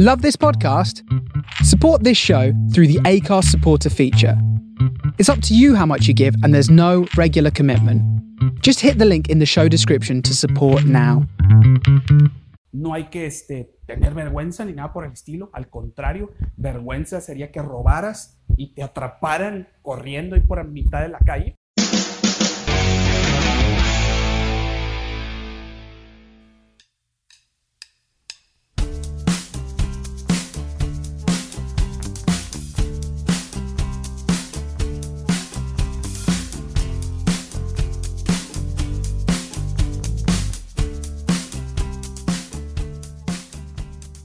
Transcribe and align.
Love 0.00 0.22
this 0.22 0.36
podcast? 0.36 1.02
Support 1.64 2.04
this 2.04 2.16
show 2.16 2.52
through 2.72 2.86
the 2.86 3.00
ACARS 3.00 3.46
supporter 3.46 3.90
feature. 3.90 4.40
It's 5.18 5.28
up 5.28 5.42
to 5.42 5.56
you 5.56 5.74
how 5.74 5.86
much 5.86 6.06
you 6.06 6.14
give, 6.14 6.36
and 6.44 6.54
there's 6.54 6.70
no 6.70 7.08
regular 7.16 7.50
commitment. 7.50 8.00
Just 8.62 8.78
hit 8.78 8.98
the 8.98 9.04
link 9.04 9.28
in 9.28 9.40
the 9.40 9.44
show 9.44 9.66
description 9.66 10.22
to 10.22 10.34
support 10.34 10.84
now. 10.84 11.26
No 12.72 12.92
hay 12.94 13.10
que 13.10 13.26
este, 13.26 13.74
tener 13.88 14.14
vergüenza 14.14 14.64
ni 14.64 14.72
nada 14.72 14.92
por 14.92 15.04
el 15.04 15.10
estilo. 15.10 15.50
Al 15.52 15.68
contrario, 15.68 16.30
vergüenza 16.56 17.20
sería 17.20 17.50
que 17.50 17.60
robaras 17.60 18.40
y 18.56 18.74
te 18.74 18.84
atraparan 18.84 19.66
corriendo 19.82 20.36
y 20.36 20.40
por 20.42 20.58
la 20.58 20.64
mitad 20.64 21.02
de 21.02 21.08
la 21.08 21.18
calle. 21.18 21.57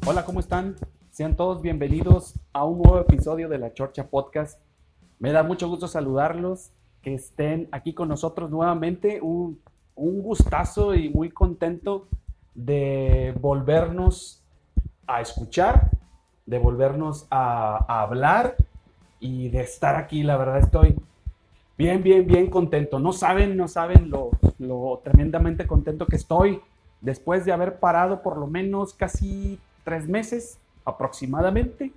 Hola, 0.06 0.26
¿cómo 0.26 0.42
están? 0.42 0.76
Sean 1.12 1.38
todos 1.38 1.62
bienvenidos 1.62 2.34
a 2.52 2.66
un 2.66 2.82
nuevo 2.82 3.00
episodio 3.00 3.48
de 3.48 3.58
la 3.58 3.74
Chorcha 3.74 4.08
Podcast. 4.10 4.60
Me 5.18 5.32
da 5.32 5.44
mucho 5.44 5.70
gusto 5.70 5.88
saludarlos, 5.88 6.72
que 7.02 7.14
estén 7.14 7.70
aquí 7.72 7.94
con 7.94 8.10
nosotros 8.10 8.52
nuevamente. 8.52 9.22
Un, 9.22 9.62
un 9.96 10.22
gustazo 10.22 10.94
y 10.94 11.08
muy 11.08 11.30
contento 11.30 12.10
de 12.54 13.34
volvernos 13.40 14.44
a 15.08 15.22
escuchar, 15.22 15.92
de 16.46 16.60
volvernos 16.60 17.26
a, 17.30 17.86
a 17.88 18.02
hablar 18.02 18.58
y 19.22 19.48
de 19.48 19.62
estar 19.62 19.96
aquí. 19.96 20.22
La 20.22 20.36
verdad 20.36 20.60
estoy 20.60 20.98
bien, 21.78 22.04
bien, 22.04 22.28
bien 22.28 22.50
contento. 22.50 23.00
No 23.00 23.14
saben, 23.14 23.56
no 23.56 23.70
saben 23.70 24.10
lo, 24.10 24.32
lo 24.60 25.00
tremendamente 25.02 25.66
contento 25.66 26.08
que 26.08 26.18
estoy 26.18 26.60
después 27.00 27.46
de 27.46 27.54
haber 27.54 27.80
parado 27.80 28.22
por 28.22 28.36
lo 28.36 28.48
menos 28.48 28.94
casi 28.94 29.60
tres 29.84 30.08
meses 30.08 30.58
aproximadamente, 30.86 31.92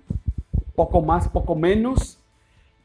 poco 0.75 1.01
más, 1.01 1.27
poco 1.27 1.55
menos, 1.55 2.19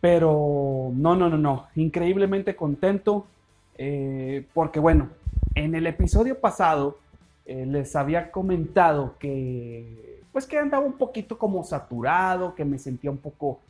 pero 0.01 0.91
no, 0.95 1.15
no, 1.15 1.29
no, 1.29 1.39
no, 1.39 1.67
increíblemente 1.77 2.57
contento 2.57 3.27
eh, 3.77 4.47
porque 4.55 4.81
bueno, 4.81 5.09
en 5.55 5.75
el 5.75 5.87
episodio 5.87 6.39
pasado 6.39 6.99
eh, 7.47 7.67
les 7.67 7.97
había 7.97 8.31
comentado 8.31 9.17
que 9.19 10.21
pues 10.33 10.47
que 10.47 10.59
andaba 10.59 10.85
un 10.85 10.95
poquito 10.95 11.37
como 11.37 11.63
saturado, 11.63 12.55
que 12.55 12.65
me 12.65 12.79
sentía 12.79 13.11
un 13.11 13.19
poco, 13.19 13.61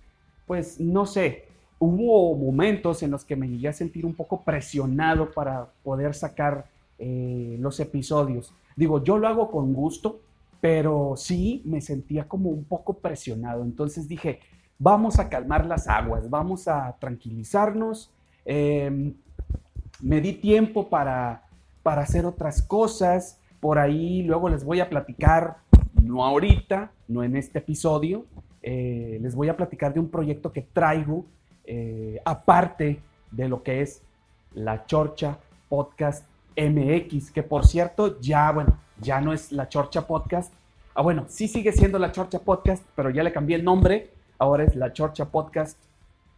pues 0.46 0.78
no 0.78 1.06
sé, 1.06 1.44
hubo 1.80 2.36
momentos 2.36 3.02
en 3.02 3.10
los 3.10 3.24
que 3.24 3.34
me 3.34 3.48
llegué 3.48 3.68
a 3.68 3.72
sentir 3.72 4.06
un 4.06 4.14
poco 4.14 4.42
presionado 4.42 5.32
para 5.32 5.66
poder 5.82 6.14
sacar 6.14 6.66
eh, 7.00 7.56
los 7.58 7.80
episodios. 7.80 8.54
Digo, 8.76 9.02
yo 9.02 9.18
lo 9.18 9.26
hago 9.26 9.50
con 9.50 9.72
gusto, 9.72 10.20
pero 10.62 11.14
sí 11.16 11.60
me 11.64 11.80
sentía 11.80 12.28
como 12.28 12.48
un 12.48 12.62
poco 12.62 12.94
presionado. 12.98 13.64
Entonces 13.64 14.06
dije, 14.06 14.38
vamos 14.78 15.18
a 15.18 15.28
calmar 15.28 15.66
las 15.66 15.88
aguas, 15.88 16.30
vamos 16.30 16.68
a 16.68 16.96
tranquilizarnos. 17.00 18.12
Em, 18.44 19.12
me 20.00 20.20
di 20.20 20.34
tiempo 20.34 20.88
para, 20.88 21.42
para 21.82 22.02
hacer 22.02 22.24
otras 22.26 22.62
cosas. 22.62 23.40
Por 23.58 23.80
ahí 23.80 24.22
luego 24.22 24.48
les 24.48 24.62
voy 24.62 24.78
a 24.78 24.88
platicar, 24.88 25.56
no 26.00 26.24
ahorita, 26.24 26.92
no 27.08 27.24
en 27.24 27.34
este 27.34 27.58
episodio, 27.58 28.24
eh, 28.62 29.18
les 29.20 29.34
voy 29.34 29.48
a 29.48 29.56
platicar 29.56 29.92
de 29.92 29.98
un 29.98 30.10
proyecto 30.10 30.52
que 30.52 30.62
traigo 30.62 31.26
eh, 31.64 32.20
aparte 32.24 33.00
de 33.32 33.48
lo 33.48 33.64
que 33.64 33.80
es 33.80 34.00
la 34.54 34.86
Chorcha 34.86 35.38
Podcast 35.68 36.24
MX, 36.56 37.32
que 37.32 37.42
por 37.42 37.66
cierto 37.66 38.20
ya, 38.20 38.52
bueno, 38.52 38.78
ya 39.00 39.20
no 39.20 39.32
es 39.32 39.50
la 39.50 39.68
Chorcha 39.68 40.06
Podcast. 40.06 40.52
Ah, 40.94 41.00
bueno, 41.00 41.24
sí 41.28 41.48
sigue 41.48 41.72
siendo 41.72 41.98
la 41.98 42.12
Chorcha 42.12 42.40
Podcast, 42.40 42.84
pero 42.94 43.08
ya 43.08 43.22
le 43.22 43.32
cambié 43.32 43.56
el 43.56 43.64
nombre. 43.64 44.10
Ahora 44.38 44.64
es 44.64 44.76
la 44.76 44.92
Chorcha 44.92 45.24
Podcast 45.24 45.78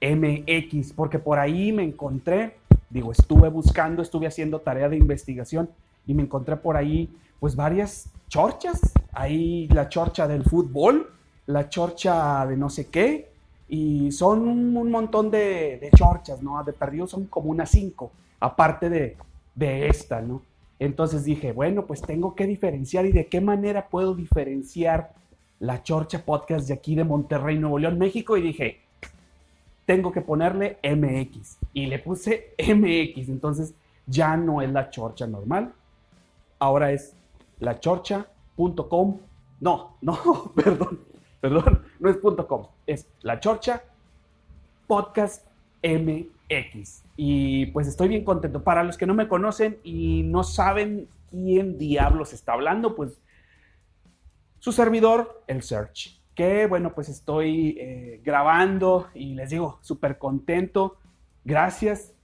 MX, 0.00 0.92
porque 0.92 1.18
por 1.18 1.40
ahí 1.40 1.72
me 1.72 1.82
encontré, 1.82 2.56
digo, 2.88 3.10
estuve 3.10 3.48
buscando, 3.48 4.00
estuve 4.00 4.28
haciendo 4.28 4.60
tarea 4.60 4.88
de 4.88 4.96
investigación 4.96 5.70
y 6.06 6.14
me 6.14 6.22
encontré 6.22 6.56
por 6.56 6.76
ahí, 6.76 7.12
pues 7.40 7.56
varias 7.56 8.10
chorchas. 8.28 8.80
Ahí 9.12 9.66
la 9.68 9.88
chorcha 9.88 10.28
del 10.28 10.44
fútbol, 10.44 11.10
la 11.46 11.68
chorcha 11.68 12.46
de 12.46 12.56
no 12.56 12.70
sé 12.70 12.86
qué, 12.86 13.32
y 13.68 14.12
son 14.12 14.46
un, 14.46 14.90
montón 14.90 15.32
de, 15.32 15.90
chorchas, 15.96 16.42
¿no? 16.42 16.62
De 16.62 16.72
perdido 16.72 17.08
son 17.08 17.24
como 17.24 17.50
unas 17.50 17.70
cinco, 17.70 18.12
aparte 18.38 18.88
de, 18.88 19.16
de 19.56 19.88
esta, 19.88 20.20
¿no? 20.20 20.42
Entonces 20.84 21.24
dije, 21.24 21.52
bueno, 21.52 21.86
pues 21.86 22.02
tengo 22.02 22.34
que 22.34 22.46
diferenciar 22.46 23.06
y 23.06 23.12
de 23.12 23.26
qué 23.26 23.40
manera 23.40 23.88
puedo 23.88 24.14
diferenciar 24.14 25.14
la 25.58 25.82
Chorcha 25.82 26.24
Podcast 26.24 26.68
de 26.68 26.74
aquí 26.74 26.94
de 26.94 27.04
Monterrey, 27.04 27.58
Nuevo 27.58 27.78
León, 27.78 27.98
México. 27.98 28.36
Y 28.36 28.42
dije, 28.42 28.80
tengo 29.86 30.12
que 30.12 30.20
ponerle 30.20 30.78
MX. 30.82 31.56
Y 31.72 31.86
le 31.86 32.00
puse 32.00 32.54
MX. 32.58 33.30
Entonces 33.30 33.74
ya 34.06 34.36
no 34.36 34.60
es 34.60 34.70
la 34.70 34.90
Chorcha 34.90 35.26
normal. 35.26 35.72
Ahora 36.58 36.92
es 36.92 37.14
lachorcha.com. 37.60 39.20
No, 39.60 39.96
no, 40.02 40.52
perdón, 40.54 41.00
perdón, 41.40 41.82
no 41.98 42.10
es 42.10 42.18
.com. 42.46 42.66
Es 42.86 43.06
la 43.22 43.40
Chorcha 43.40 43.82
Podcast 44.86 45.46
MX. 45.84 47.04
Y 47.16 47.66
pues 47.66 47.86
estoy 47.86 48.08
bien 48.08 48.24
contento. 48.24 48.64
Para 48.64 48.82
los 48.82 48.96
que 48.96 49.06
no 49.06 49.14
me 49.14 49.28
conocen 49.28 49.78
y 49.84 50.22
no 50.24 50.42
saben 50.42 51.08
quién 51.30 51.78
diablos 51.78 52.32
está 52.32 52.54
hablando, 52.54 52.96
pues 52.96 53.20
su 54.58 54.72
servidor, 54.72 55.44
el 55.46 55.62
Search. 55.62 56.20
Que 56.34 56.66
bueno, 56.66 56.94
pues 56.94 57.08
estoy 57.08 57.76
eh, 57.78 58.20
grabando 58.24 59.08
y 59.14 59.34
les 59.34 59.50
digo, 59.50 59.78
súper 59.82 60.18
contento. 60.18 60.96
Gracias, 61.44 62.14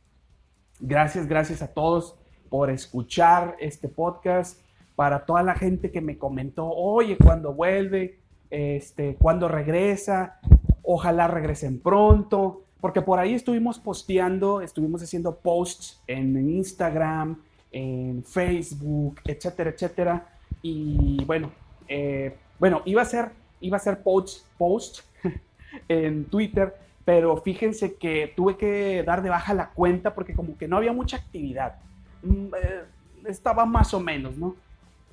gracias, 0.80 1.26
gracias 1.26 1.62
a 1.62 1.72
todos 1.72 2.16
por 2.48 2.70
escuchar 2.70 3.56
este 3.60 3.88
podcast. 3.88 4.58
Para 4.96 5.24
toda 5.24 5.42
la 5.42 5.54
gente 5.54 5.90
que 5.90 6.00
me 6.00 6.18
comentó, 6.18 6.68
oye, 6.68 7.16
cuando 7.16 7.54
vuelve, 7.54 8.18
este, 8.50 9.16
cuando 9.16 9.48
regresa, 9.48 10.40
ojalá 10.82 11.28
regresen 11.28 11.80
pronto 11.80 12.64
porque 12.80 13.02
por 13.02 13.18
ahí 13.18 13.34
estuvimos 13.34 13.78
posteando, 13.78 14.60
estuvimos 14.60 15.02
haciendo 15.02 15.36
posts 15.36 16.02
en 16.06 16.36
Instagram, 16.50 17.36
en 17.70 18.24
Facebook, 18.24 19.20
etcétera, 19.24 19.70
etcétera. 19.70 20.26
Y 20.62 21.22
bueno, 21.24 21.50
eh, 21.88 22.36
bueno, 22.58 22.82
iba 22.84 23.02
a 23.02 23.04
ser, 23.04 23.30
iba 23.60 23.76
a 23.76 23.80
ser 23.80 24.02
post, 24.02 24.46
post 24.56 25.00
en 25.88 26.24
Twitter, 26.24 26.74
pero 27.04 27.36
fíjense 27.38 27.94
que 27.94 28.32
tuve 28.34 28.56
que 28.56 29.02
dar 29.04 29.22
de 29.22 29.30
baja 29.30 29.54
la 29.54 29.70
cuenta 29.70 30.14
porque 30.14 30.34
como 30.34 30.56
que 30.56 30.68
no 30.68 30.76
había 30.76 30.92
mucha 30.92 31.18
actividad. 31.18 31.76
Mm, 32.22 32.46
eh, 32.46 32.82
estaba 33.26 33.66
más 33.66 33.92
o 33.94 34.00
menos, 34.00 34.36
¿no? 34.36 34.56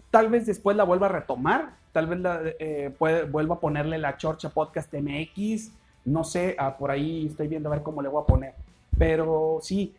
Tal 0.09 0.29
vez 0.29 0.45
después 0.45 0.77
la 0.77 0.83
vuelva 0.83 1.07
a 1.07 1.09
retomar, 1.09 1.71
tal 1.91 2.07
vez 2.07 2.19
la, 2.19 2.41
eh, 2.59 2.93
vuelva 2.99 3.55
a 3.55 3.59
ponerle 3.59 3.97
la 3.97 4.17
Chorcha 4.17 4.49
Podcast 4.49 4.93
MX 4.93 5.71
no 6.05 6.23
sé, 6.23 6.55
ah, 6.57 6.77
por 6.77 6.91
ahí 6.91 7.27
estoy 7.27 7.47
viendo 7.47 7.69
a 7.69 7.73
ver 7.73 7.83
cómo 7.83 8.01
le 8.01 8.09
voy 8.09 8.21
a 8.21 8.25
poner. 8.25 8.53
Pero 8.97 9.59
sí, 9.61 9.95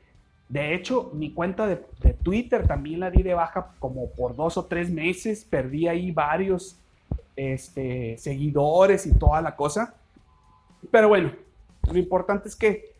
de 0.49 0.75
hecho, 0.75 1.11
mi 1.13 1.33
cuenta 1.33 1.67
de, 1.67 1.77
Twitter 2.23 2.67
también 2.67 3.01
la 3.01 3.11
di 3.11 3.23
de 3.23 3.35
baja 3.35 3.75
como 3.79 4.11
por 4.11 4.35
dos 4.35 4.57
o 4.57 4.65
tres 4.65 4.91
meses. 4.91 5.45
Perdí 5.45 5.87
ahí 5.89 6.11
varios 6.11 6.79
este, 7.37 8.17
seguidores 8.19 9.07
y 9.07 9.13
toda 9.13 9.43
la 9.43 9.56
cosa. 9.56 9.95
Pero 10.91 11.09
bueno, 11.09 11.33
lo 11.91 11.99
importante 11.99 12.49
es 12.49 12.56
que 12.56 12.94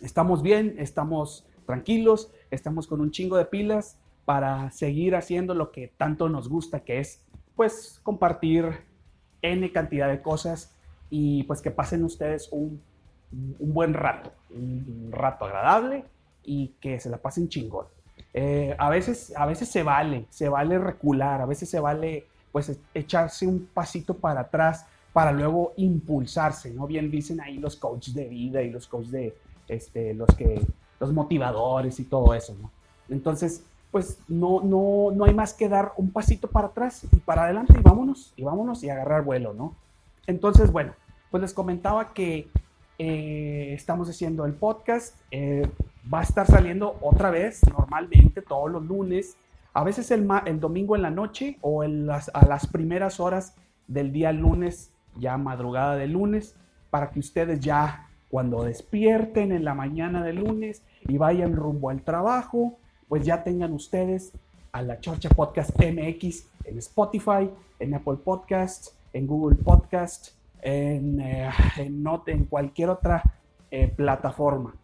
estamos 0.00 0.42
bien, 0.42 0.76
estamos 0.78 1.46
tranquilos, 1.64 2.30
estamos 2.50 2.86
con 2.86 3.00
un 3.00 3.10
chingo 3.10 3.36
de 3.36 3.46
pilas 3.46 3.98
para 4.26 4.70
seguir 4.72 5.16
haciendo 5.16 5.54
lo 5.54 5.72
que 5.72 5.88
tanto 5.96 6.28
nos 6.28 6.48
gusta, 6.48 6.80
que 6.80 6.98
es 6.98 7.22
pues 7.54 8.00
compartir 8.02 8.84
N 9.40 9.72
cantidad 9.72 10.08
de 10.08 10.20
cosas 10.20 10.75
y 11.10 11.44
pues 11.44 11.60
que 11.60 11.70
pasen 11.70 12.04
ustedes 12.04 12.48
un, 12.50 12.80
un 13.32 13.74
buen 13.74 13.94
rato, 13.94 14.32
un 14.50 15.10
rato 15.12 15.44
agradable 15.44 16.04
y 16.44 16.68
que 16.80 17.00
se 17.00 17.10
la 17.10 17.18
pasen 17.18 17.48
chingón. 17.48 17.86
Eh, 18.32 18.74
a, 18.78 18.90
veces, 18.90 19.32
a 19.36 19.46
veces 19.46 19.68
se 19.68 19.82
vale, 19.82 20.26
se 20.30 20.48
vale 20.48 20.78
recular, 20.78 21.40
a 21.40 21.46
veces 21.46 21.68
se 21.68 21.80
vale 21.80 22.26
pues 22.52 22.78
echarse 22.94 23.46
un 23.46 23.68
pasito 23.72 24.14
para 24.14 24.40
atrás 24.40 24.86
para 25.12 25.32
luego 25.32 25.72
impulsarse, 25.76 26.70
¿no? 26.70 26.86
Bien 26.86 27.10
dicen 27.10 27.40
ahí 27.40 27.58
los 27.58 27.76
coaches 27.76 28.14
de 28.14 28.26
vida 28.28 28.62
y 28.62 28.70
los 28.70 28.86
coaches 28.86 29.12
de, 29.12 29.36
este, 29.68 30.12
los 30.12 30.28
que, 30.36 30.60
los 31.00 31.12
motivadores 31.12 31.98
y 32.00 32.04
todo 32.04 32.34
eso, 32.34 32.54
¿no? 32.60 32.70
Entonces, 33.08 33.62
pues 33.90 34.18
no, 34.28 34.60
no, 34.60 35.10
no 35.14 35.24
hay 35.24 35.32
más 35.32 35.54
que 35.54 35.68
dar 35.68 35.92
un 35.96 36.10
pasito 36.10 36.48
para 36.48 36.68
atrás 36.68 37.06
y 37.10 37.16
para 37.16 37.44
adelante 37.44 37.74
y 37.78 37.82
vámonos, 37.82 38.34
y 38.36 38.42
vámonos 38.42 38.82
y 38.84 38.90
agarrar 38.90 39.24
vuelo, 39.24 39.54
¿no? 39.54 39.74
Entonces, 40.26 40.72
bueno, 40.72 40.94
pues 41.30 41.42
les 41.42 41.54
comentaba 41.54 42.12
que 42.12 42.48
eh, 42.98 43.72
estamos 43.74 44.08
haciendo 44.08 44.46
el 44.46 44.54
podcast, 44.54 45.18
eh, 45.30 45.68
va 46.12 46.20
a 46.20 46.22
estar 46.22 46.46
saliendo 46.46 46.96
otra 47.00 47.30
vez, 47.30 47.60
normalmente 47.68 48.42
todos 48.42 48.70
los 48.70 48.84
lunes, 48.84 49.36
a 49.74 49.84
veces 49.84 50.10
el, 50.10 50.26
el 50.46 50.60
domingo 50.60 50.96
en 50.96 51.02
la 51.02 51.10
noche 51.10 51.58
o 51.60 51.84
en 51.84 52.06
las, 52.06 52.30
a 52.32 52.46
las 52.46 52.66
primeras 52.66 53.20
horas 53.20 53.54
del 53.86 54.12
día 54.12 54.32
lunes, 54.32 54.90
ya 55.16 55.36
madrugada 55.36 55.96
de 55.96 56.06
lunes, 56.06 56.56
para 56.90 57.10
que 57.10 57.20
ustedes 57.20 57.60
ya 57.60 58.08
cuando 58.30 58.64
despierten 58.64 59.52
en 59.52 59.64
la 59.64 59.74
mañana 59.74 60.24
de 60.24 60.32
lunes 60.32 60.82
y 61.06 61.18
vayan 61.18 61.54
rumbo 61.54 61.90
al 61.90 62.02
trabajo, 62.02 62.78
pues 63.08 63.24
ya 63.24 63.44
tengan 63.44 63.72
ustedes 63.72 64.32
a 64.72 64.82
la 64.82 65.00
Chorcha 65.00 65.28
Podcast 65.28 65.70
MX 65.78 66.48
en 66.64 66.78
Spotify, 66.78 67.50
en 67.78 67.94
Apple 67.94 68.16
Podcast, 68.24 68.95
en 69.16 69.26
Google 69.26 69.56
Podcast, 69.56 70.32
en, 70.60 71.20
eh, 71.20 71.50
en, 71.78 72.04
en 72.26 72.44
cualquier 72.44 72.90
otra 72.90 73.22
eh, 73.70 73.88
plataforma. 73.88 74.74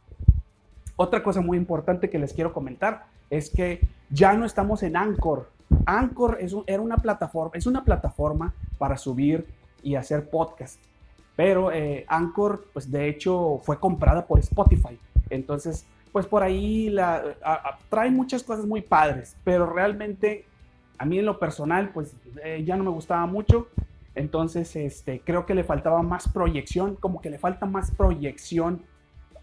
Otra 0.97 1.23
cosa 1.23 1.41
muy 1.41 1.59
importante 1.59 2.09
que 2.09 2.19
les 2.19 2.33
quiero 2.33 2.53
comentar 2.53 3.05
es 3.29 3.51
que 3.51 3.81
ya 4.11 4.33
no 4.35 4.47
estamos 4.47 4.83
en 4.83 4.97
Anchor. 4.97 5.51
Anchor 5.85 6.39
es 6.41 6.55
era 6.67 6.81
una 6.81 6.97
plataforma, 6.97 7.53
es 7.55 7.67
una 7.67 7.85
plataforma 7.85 8.55
para 8.79 8.97
subir 8.97 9.47
y 9.83 9.97
hacer 9.97 10.31
podcast. 10.31 10.81
Pero 11.37 11.73
eh, 11.73 12.05
Anchor, 12.09 12.67
pues 12.73 12.91
de 12.91 13.09
hecho, 13.09 13.61
fue 13.63 13.79
comprada 13.79 14.27
por 14.27 14.39
Spotify. 14.39 14.99
Entonces, 15.29 15.87
pues 16.11 16.27
por 16.27 16.43
ahí 16.43 16.89
la, 16.91 17.23
trae 17.89 18.11
muchas 18.11 18.43
cosas 18.43 18.67
muy 18.67 18.83
padres, 18.83 19.37
pero 19.45 19.67
realmente 19.67 20.45
a 20.99 21.05
mí 21.05 21.19
en 21.19 21.27
lo 21.27 21.39
personal, 21.39 21.91
pues 21.93 22.15
eh, 22.45 22.63
ya 22.65 22.77
no 22.77 22.85
me 22.85 22.91
gustaba 22.91 23.27
mucho. 23.27 23.67
Entonces, 24.15 24.77
este, 24.77 25.21
creo 25.21 25.47
que 25.47 25.55
le 25.55 25.65
faltaba 25.65 26.03
más 26.03 26.29
proyección, 26.29 26.97
como 26.97 27.21
que 27.21 27.31
le 27.31 27.39
falta 27.39 27.67
más 27.67 27.91
proyección 27.91 28.83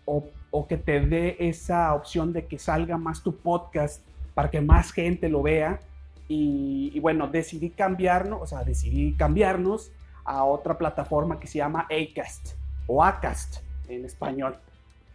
o, 0.05 0.25
o 0.51 0.67
que 0.67 0.77
te 0.77 1.01
dé 1.01 1.37
esa 1.39 1.93
opción 1.93 2.33
de 2.33 2.45
que 2.45 2.59
salga 2.59 2.97
más 2.97 3.23
tu 3.23 3.35
podcast 3.35 4.05
para 4.33 4.49
que 4.49 4.61
más 4.61 4.91
gente 4.91 5.29
lo 5.29 5.41
vea. 5.41 5.79
Y, 6.27 6.91
y 6.93 6.99
bueno, 6.99 7.27
decidí 7.27 7.71
cambiarnos, 7.71 8.41
o 8.41 8.45
sea, 8.45 8.63
decidí 8.63 9.13
cambiarnos 9.13 9.91
a 10.23 10.43
otra 10.43 10.77
plataforma 10.77 11.39
que 11.39 11.47
se 11.47 11.57
llama 11.57 11.87
Acast 11.89 12.53
o 12.85 13.03
Acast 13.03 13.57
en 13.87 14.05
español. 14.05 14.57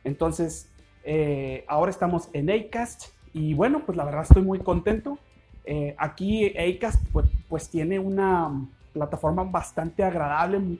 Entonces, 0.03 0.69
eh, 1.05 1.65
ahora 1.69 1.91
estamos 1.91 2.29
en 2.33 2.51
Acast 2.51 3.11
y 3.33 3.55
bueno, 3.55 3.83
pues 3.87 3.97
la 3.97 4.05
verdad 4.05 4.23
estoy 4.23 4.43
muy 4.43 4.59
contento. 4.59 5.19
Eh, 5.65 5.95
aquí 5.99 6.53
Acast 6.59 7.03
pues, 7.13 7.27
pues, 7.49 7.71
tiene 7.71 7.99
una 7.99 8.51
plataforma 8.95 9.45
bastante 9.45 10.03
agradable. 10.03 10.79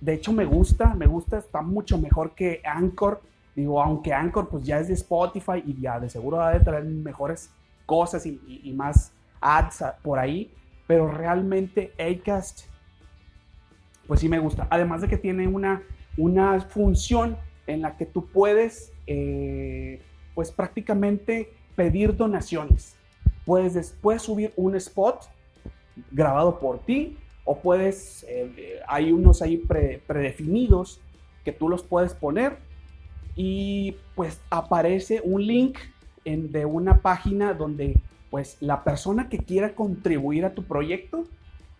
De 0.00 0.14
hecho 0.14 0.32
me 0.32 0.44
gusta, 0.44 0.94
me 0.94 1.06
gusta, 1.06 1.38
está 1.38 1.62
mucho 1.62 1.98
mejor 1.98 2.34
que 2.34 2.60
Anchor. 2.64 3.22
Digo, 3.54 3.80
aunque 3.80 4.12
Anchor 4.12 4.48
pues 4.48 4.64
ya 4.64 4.80
es 4.80 4.88
de 4.88 4.94
Spotify 4.94 5.62
y 5.64 5.80
ya 5.80 6.00
de 6.00 6.10
seguro 6.10 6.38
va 6.38 6.50
a 6.50 6.60
traer 6.60 6.84
mejores 6.84 7.50
cosas 7.86 8.26
y, 8.26 8.72
más 8.74 9.12
ads 9.40 9.84
por 10.02 10.18
ahí. 10.18 10.52
Pero 10.88 11.08
realmente 11.08 11.92
Acast 11.98 12.62
pues 14.08 14.20
sí 14.20 14.28
me 14.28 14.38
gusta. 14.38 14.66
Además 14.70 15.02
de 15.02 15.08
que 15.08 15.16
tiene 15.16 15.46
una, 15.46 15.82
una 16.16 16.60
función 16.60 17.36
en 17.66 17.82
la 17.82 17.96
que 17.96 18.04
tú 18.04 18.26
puedes, 18.26 18.92
eh, 19.06 20.02
pues 20.34 20.50
prácticamente 20.50 21.54
pedir 21.76 22.16
donaciones. 22.16 22.96
Puedes, 23.46 23.96
puedes 24.02 24.22
subir 24.22 24.52
un 24.56 24.74
spot 24.76 25.24
grabado 26.10 26.58
por 26.58 26.80
ti 26.80 27.16
o 27.44 27.58
puedes, 27.58 28.24
eh, 28.28 28.80
hay 28.86 29.12
unos 29.12 29.42
ahí 29.42 29.58
predefinidos 29.58 31.00
que 31.44 31.52
tú 31.52 31.68
los 31.68 31.82
puedes 31.82 32.14
poner 32.14 32.56
y 33.36 33.96
pues 34.14 34.40
aparece 34.50 35.20
un 35.24 35.46
link 35.46 35.78
en, 36.24 36.52
de 36.52 36.64
una 36.64 36.98
página 36.98 37.52
donde 37.52 37.96
pues 38.30 38.56
la 38.60 38.82
persona 38.82 39.28
que 39.28 39.38
quiera 39.38 39.74
contribuir 39.74 40.44
a 40.44 40.54
tu 40.54 40.64
proyecto 40.64 41.24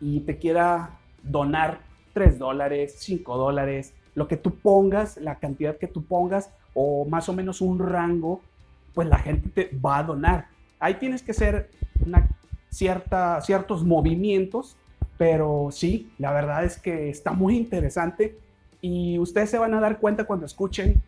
y 0.00 0.20
te 0.20 0.38
quiera 0.38 0.99
donar 1.22 1.81
3 2.12 2.38
dólares, 2.38 2.96
5 2.99 3.37
dólares, 3.37 3.94
lo 4.14 4.28
que 4.28 4.37
tú 4.37 4.55
pongas, 4.56 5.17
la 5.17 5.38
cantidad 5.38 5.78
que 5.78 5.88
tú 5.88 6.05
pongas 6.05 6.50
o 6.75 7.05
más 7.06 7.28
o 7.28 7.32
menos 7.32 7.60
un 7.60 7.78
rango, 7.78 8.40
pues 8.93 9.08
la 9.08 9.19
gente 9.19 9.49
te 9.49 9.76
va 9.76 9.99
a 9.99 10.02
donar. 10.05 10.46
Ahí 10.78 10.94
tienes 10.94 11.22
que 11.22 11.32
hacer 11.32 11.70
una 12.05 12.28
cierta, 12.69 13.40
ciertos 13.40 13.84
movimientos, 13.84 14.76
pero 15.16 15.69
sí, 15.70 16.12
la 16.19 16.32
verdad 16.32 16.64
es 16.64 16.78
que 16.78 17.08
está 17.08 17.32
muy 17.32 17.56
interesante 17.56 18.38
y 18.81 19.19
ustedes 19.19 19.50
se 19.50 19.58
van 19.58 19.75
a 19.75 19.81
dar 19.81 19.99
cuenta 19.99 20.25
cuando 20.25 20.46
escuchen 20.46 21.02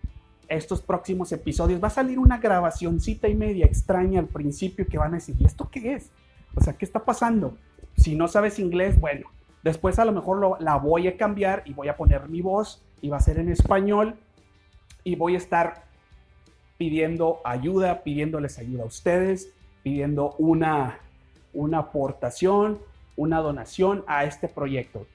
estos 0.49 0.81
próximos 0.81 1.33
episodios. 1.33 1.83
Va 1.83 1.89
a 1.89 1.91
salir 1.91 2.19
una 2.19 2.39
grabacioncita 2.39 3.29
y 3.29 3.35
media 3.35 3.67
extraña 3.67 4.21
al 4.21 4.29
principio 4.29 4.87
que 4.87 4.99
van 4.99 5.13
a 5.13 5.17
decir, 5.17 5.37
¿y 5.39 5.45
esto 5.45 5.69
qué 5.71 5.95
es? 5.95 6.11
O 6.55 6.61
sea, 6.61 6.75
¿qué 6.75 6.85
está 6.85 7.05
pasando? 7.05 7.57
Si 7.97 8.15
no 8.15 8.29
sabes 8.29 8.59
inglés, 8.59 8.99
bueno, 9.01 9.27
Después 9.67 9.99
a 9.99 10.05
lo 10.05 10.13
mejor 10.13 10.63
la 10.63 10.77
voy 10.77 11.09
a 11.09 11.17
cambiar 11.17 11.65
y 11.67 11.73
voy 11.73 11.89
a 11.89 11.97
poner 11.97 12.29
mi 12.29 12.41
voz 12.41 12.85
y 13.01 13.09
va 13.09 13.17
a 13.17 13.21
ser 13.21 13.41
en 13.41 13.51
español 13.51 14.15
y 15.03 15.17
voy 15.17 15.35
a 15.35 15.39
estar 15.39 15.87
pidiendo 16.79 17.41
ayuda, 17.45 18.05
pidiéndoles 18.05 18.61
ayuda 18.61 18.85
a 18.85 18.87
ustedes, 18.87 19.53
pidiendo 19.83 20.37
una, 20.39 21.01
una 21.53 21.79
aportación, 21.79 22.79
una 23.17 23.41
donación 23.41 24.05
a 24.07 24.25
este 24.25 24.49
proyecto. 24.49 25.07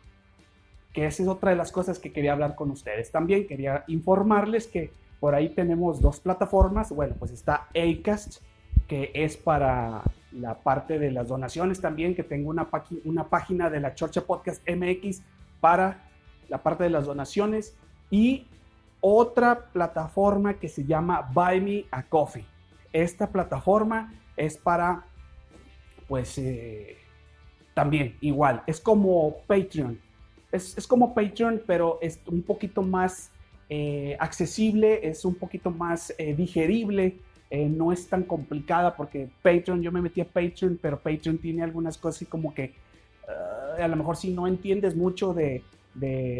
Que 0.93 1.05
esa 1.05 1.23
es 1.23 1.29
otra 1.29 1.51
de 1.51 1.57
las 1.57 1.71
cosas 1.71 1.99
que 1.99 2.11
quería 2.11 2.33
hablar 2.33 2.55
con 2.55 2.71
ustedes. 2.71 3.11
También 3.11 3.47
quería 3.47 3.83
informarles 3.87 4.67
que 4.67 4.91
por 5.19 5.35
ahí 5.35 5.49
tenemos 5.49 6.01
dos 6.01 6.19
plataformas. 6.19 6.91
Bueno, 6.91 7.15
pues 7.17 7.31
está 7.31 7.67
Acast, 7.75 8.41
que 8.87 9.11
es 9.13 9.37
para 9.37 10.01
la 10.31 10.55
parte 10.55 10.99
de 10.99 11.11
las 11.11 11.27
donaciones 11.27 11.79
también, 11.79 12.15
que 12.15 12.23
tengo 12.23 12.49
una, 12.49 12.67
una 13.05 13.29
página 13.29 13.69
de 13.69 13.79
la 13.79 13.95
Chorcha 13.95 14.21
Podcast 14.21 14.67
MX 14.67 15.21
para 15.61 16.09
la 16.49 16.61
parte 16.61 16.83
de 16.83 16.89
las 16.89 17.05
donaciones 17.05 17.77
y 18.09 18.47
otra 18.99 19.67
plataforma 19.71 20.55
que 20.55 20.69
se 20.69 20.85
llama 20.85 21.29
Buy 21.33 21.61
Me 21.61 21.85
a 21.91 22.03
Coffee. 22.03 22.45
Esta 22.93 23.29
plataforma 23.29 24.13
es 24.35 24.57
para, 24.57 25.05
pues, 26.07 26.37
eh, 26.37 26.97
también 27.73 28.17
igual, 28.21 28.63
es 28.67 28.79
como 28.79 29.37
Patreon. 29.47 29.99
Es, 30.51 30.77
es, 30.77 30.85
como 30.85 31.13
Patreon, 31.13 31.61
pero 31.65 31.97
es 32.01 32.19
un 32.27 32.41
poquito 32.41 32.81
más 32.81 33.31
eh, 33.73 34.17
accesible, 34.19 35.07
es 35.07 35.23
un 35.23 35.33
poquito 35.33 35.71
más 35.71 36.13
eh, 36.17 36.35
digerible 36.35 37.15
eh, 37.49 37.69
no 37.69 37.93
es 37.93 38.05
tan 38.05 38.23
complicada 38.23 38.97
porque 38.97 39.29
Patreon, 39.41 39.81
yo 39.81 39.93
me 39.93 40.01
metí 40.01 40.19
a 40.19 40.25
Patreon, 40.25 40.77
pero 40.81 40.99
Patreon 40.99 41.37
tiene 41.37 41.63
algunas 41.63 41.97
cosas 41.97 42.27
como 42.27 42.53
que 42.53 42.73
a 43.81 43.87
lo 43.87 43.95
mejor 43.95 44.17
si 44.17 44.31
no 44.31 44.45
entiendes 44.45 44.93
mucho 44.93 45.33
de, 45.33 45.63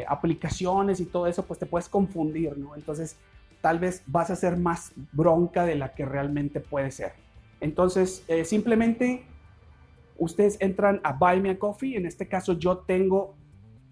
aplicaciones 0.10 1.00
y 1.00 1.06
todo 1.06 1.26
eso, 1.26 1.46
pues 1.46 1.58
te 1.58 1.66
puedes 1.66 1.88
confundir, 1.88 2.58
¿no? 2.58 2.76
Entonces 2.76 3.16
tal 3.62 3.80
vez 3.80 4.04
vas 4.08 4.30
a 4.30 4.36
ser 4.36 4.58
más 4.58 4.92
bronca 5.14 5.66
de 5.66 5.76
la 5.76 5.94
que 5.94 6.04
realmente 6.04 6.60
puede 6.60 6.92
ser. 6.92 7.14
Entonces, 7.62 8.26
simplemente 8.44 9.24
ustedes 10.22 10.58
entran 10.62 11.02
a 11.04 11.14
Buy 11.14 11.42
Me 11.42 11.50
a 11.50 11.60
Coffee. 11.60 11.98
En 11.98 12.06
este 12.06 12.28
caso, 12.28 12.54
yo 12.54 12.78
tengo, 12.80 13.36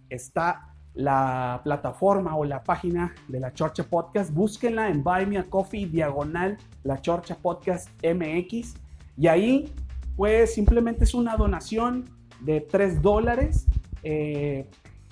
está 0.10 0.76
la 0.94 1.62
plataforma 1.64 2.36
o 2.36 2.46
la 2.46 2.64
página 2.64 3.16
de 3.28 3.40
la 3.40 3.52
Chorcha 3.52 3.84
Podcast. 3.84 4.32
Búsquenla 4.32 4.90
en 4.90 5.04
Buy 5.04 5.26
Me 5.26 5.40
a 5.40 5.50
Coffee 5.50 5.88
diagonal 5.88 6.58
la 6.84 7.02
Chorcha 7.02 7.36
Podcast 7.36 7.90
MX. 8.04 8.76
Y 9.18 9.28
ahí, 9.28 9.74
pues 10.16 10.54
simplemente 10.54 11.04
es 11.04 11.16
una 11.16 11.36
donación 11.36 12.06
de 12.42 12.62
3 12.62 13.02
dólares. 13.02 13.66
Eh, 14.04 14.70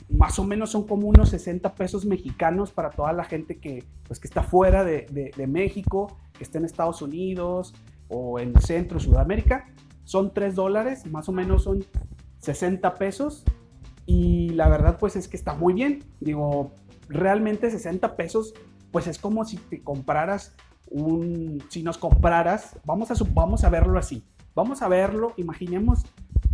más 0.09 0.37
o 0.37 0.43
menos 0.43 0.69
son 0.69 0.85
como 0.85 1.07
unos 1.07 1.29
60 1.29 1.73
pesos 1.73 2.05
mexicanos 2.05 2.71
para 2.71 2.91
toda 2.91 3.11
la 3.11 3.23
gente 3.23 3.57
que, 3.57 3.83
pues, 4.05 4.19
que 4.19 4.27
está 4.27 4.43
fuera 4.43 4.83
de, 4.83 5.31
de 5.35 5.47
México, 5.47 6.15
que 6.37 6.43
está 6.43 6.59
en 6.59 6.65
Estados 6.65 7.01
Unidos 7.01 7.73
o 8.07 8.39
en 8.39 8.53
Centro, 8.61 8.99
Sudamérica. 8.99 9.65
Son 10.07 10.33
3 10.33 10.55
dólares, 10.55 11.05
más 11.05 11.27
o 11.27 11.33
menos 11.33 11.63
son 11.63 11.83
60 12.39 12.95
pesos 12.95 13.43
y 14.05 14.51
la 14.51 14.69
verdad, 14.69 14.99
pues 14.99 15.17
es 15.17 15.27
que 15.27 15.35
está 15.35 15.53
muy 15.53 15.73
bien. 15.73 16.05
Digo, 16.21 16.71
realmente 17.09 17.69
60 17.69 18.15
pesos, 18.15 18.53
pues 18.93 19.07
es 19.07 19.19
como 19.19 19.43
si 19.43 19.57
te 19.57 19.83
compraras 19.83 20.55
un, 20.89 21.61
si 21.67 21.83
nos 21.83 21.97
compraras, 21.97 22.79
vamos 22.85 23.11
a, 23.11 23.15
vamos 23.33 23.65
a 23.65 23.69
verlo 23.69 23.99
así. 23.99 24.23
Vamos 24.55 24.81
a 24.81 24.87
verlo, 24.87 25.33
imaginemos 25.35 26.05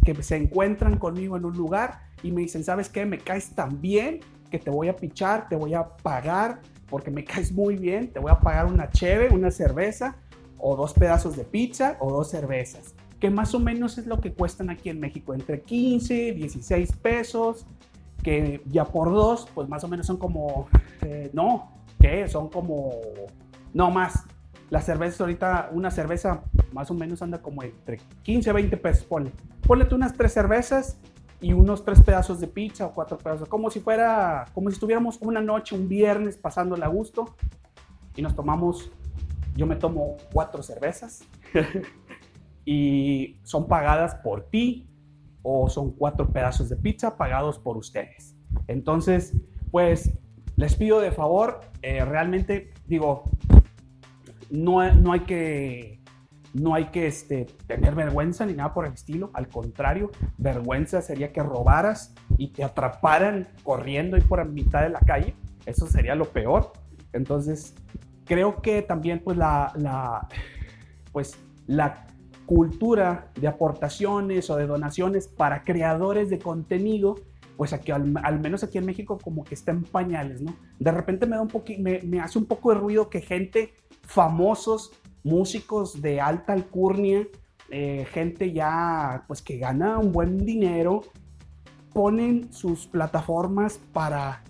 que 0.03 0.15
se 0.24 0.36
encuentran 0.36 0.98
conmigo 0.98 1.38
en 1.38 1.45
un 1.45 1.55
lugar 1.55 2.00
y 2.24 2.31
me 2.31 2.41
dicen, 2.41 2.63
¿sabes 2.63 2.89
qué? 2.89 3.05
Me 3.05 3.19
caes 3.19 3.53
tan 3.53 3.79
bien 3.79 4.22
que 4.50 4.57
te 4.57 4.72
voy 4.72 4.88
a 4.88 4.95
pichar, 4.95 5.48
te 5.48 5.55
voy 5.55 5.75
a 5.75 5.95
pagar 5.98 6.60
porque 6.89 7.12
me 7.12 7.24
caes 7.24 7.51
muy 7.51 7.75
bien, 7.75 8.12
te 8.12 8.19
voy 8.19 8.31
a 8.31 8.39
pagar 8.39 8.65
una 8.65 8.89
cheve, 8.89 9.29
una 9.29 9.51
cerveza 9.51 10.15
o 10.57 10.75
dos 10.75 10.93
pedazos 10.93 11.36
de 11.36 11.43
pizza 11.43 11.98
o 12.00 12.10
dos 12.10 12.31
cervezas, 12.31 12.95
que 13.24 13.30
más 13.30 13.56
o 13.56 13.60
menos 13.62 13.98
es 13.98 14.06
lo 14.06 14.20
que 14.20 14.34
cuestan 14.34 14.70
aquí 14.70 14.89
en 14.89 15.00
México, 15.00 15.34
entre 15.34 15.62
15, 15.62 16.34
16 16.34 16.92
pesos, 16.98 17.65
que 18.22 18.62
ya 18.65 18.84
por 18.84 19.12
dos, 19.12 19.48
pues 19.56 19.70
más 19.70 19.82
o 19.86 19.88
menos 19.88 20.08
son 20.08 20.18
como, 20.18 20.68
eh, 21.03 21.30
no, 21.32 21.72
¿qué? 22.01 22.27
Son 22.27 22.50
como, 22.50 22.92
no 23.74 23.92
más. 23.92 24.25
Las 24.70 24.86
cervezas 24.86 25.22
ahorita, 25.22 25.70
una 25.72 25.89
cerveza 25.89 26.44
más 26.74 26.92
o 26.92 26.96
menos 26.96 27.22
anda 27.22 27.42
como 27.42 27.63
entre 27.63 28.01
15 28.24 28.51
20 28.51 28.75
pesos, 28.75 29.06
ponle. 29.06 29.32
Ponle 29.65 29.86
tú 29.86 29.96
unas 29.96 30.12
tres 30.15 30.34
cervezas 30.34 30.98
y 31.39 31.53
unos 31.53 31.86
tres 31.86 32.01
pedazos 32.01 32.42
de 32.42 32.48
pizza 32.50 32.88
o 32.88 32.94
cuatro 32.94 33.18
pedazos, 33.18 33.48
como 33.48 33.70
si 33.70 33.80
fuera, 33.80 34.48
como 34.53 34.70
si 34.70 34.74
estuviéramos 34.74 35.18
una 35.22 35.39
noche, 35.39 35.75
un 35.75 35.88
viernes, 35.88 36.36
pasándola 36.36 36.88
a 36.88 36.89
gusto 36.89 37.34
y 38.18 38.22
nos 38.22 38.36
tomamos, 38.36 38.92
yo 39.56 39.65
me 39.65 39.77
tomo 39.77 40.18
cuatro 40.34 40.62
cervezas 40.62 41.24
y 42.65 43.39
son 43.43 43.67
pagadas 43.67 44.15
por 44.15 44.50
ti 44.50 44.88
o 45.41 45.70
son 45.70 45.91
cuatro 45.91 46.29
pedazos 46.29 46.70
de 46.70 46.77
pizza 46.77 47.17
pagados 47.17 47.60
por 47.60 47.77
ustedes. 47.77 48.36
Entonces, 48.67 49.36
pues 49.72 50.12
les 50.55 50.75
pido 50.75 51.01
de 51.01 51.12
favor, 51.12 51.62
eh, 51.82 52.05
realmente 52.05 52.72
digo, 52.88 53.24
no, 54.50 54.91
no 54.93 55.12
hay 55.13 55.22
que 55.22 55.93
no 56.53 56.75
hay 56.75 56.86
que 56.86 57.08
este, 57.08 57.48
tener 57.65 57.96
vergüenza 57.96 58.46
ni 58.46 58.53
nada 58.53 58.74
por 58.74 58.86
el 58.86 58.93
estilo. 58.93 59.32
Al 59.34 59.48
contrario, 59.48 60.12
vergüenza 60.38 61.01
sería 61.01 61.34
que 61.34 61.41
robaras 61.41 62.13
y 62.38 62.50
te 62.50 62.63
atraparan 62.63 63.48
corriendo 63.63 64.17
y 64.17 64.22
por 64.22 64.38
la 64.38 64.46
mitad 64.46 64.84
de 64.84 64.89
la 64.89 65.00
calle. 65.00 65.34
Eso 65.65 65.88
sería 65.88 66.13
lo 66.13 66.25
peor. 66.25 66.74
Entonces, 67.12 67.74
creo 68.25 68.62
que 68.62 68.84
también 68.84 69.22
pues 69.24 69.36
la, 69.36 69.74
la, 69.75 70.27
pues, 71.12 71.39
la 71.65 72.05
cultura 72.45 73.31
de 73.39 73.47
aportaciones 73.47 74.50
o 74.50 74.57
de 74.57 74.67
donaciones 74.67 75.27
para 75.27 75.63
creadores 75.63 76.29
de 76.29 76.39
contenido, 76.39 77.15
pues 77.57 77.73
aquí, 77.73 77.91
al, 77.91 78.39
menos 78.39 78.63
aquí 78.63 78.77
en 78.77 78.85
México 78.85 79.17
como 79.21 79.43
que 79.43 79.55
está 79.55 79.71
en 79.71 79.83
pañales, 79.83 80.41
¿no? 80.41 80.55
De 80.79 80.91
repente 80.91 81.25
me 81.25 81.35
da 81.35 81.41
un 81.41 81.51
me, 81.79 82.01
me 82.01 82.19
hace 82.19 82.39
un 82.39 82.45
poco 82.45 82.73
de 82.73 82.79
ruido 82.79 83.09
que 83.09 83.21
gente 83.21 83.73
famosos 84.01 84.91
músicos 85.23 86.01
de 86.01 86.19
alta 86.19 86.53
alcurnia, 86.53 87.27
eh, 87.69 88.05
gente 88.12 88.51
ya 88.51 89.23
pues 89.27 89.41
que 89.41 89.57
gana 89.57 90.00
un 90.00 90.12
buen 90.12 90.45
dinero, 90.45 91.01
ponen 91.93 92.51
sus 92.51 92.88
plataformas 92.88 93.79
para 93.93 94.43